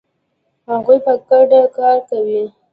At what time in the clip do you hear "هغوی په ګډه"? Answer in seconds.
0.71-1.61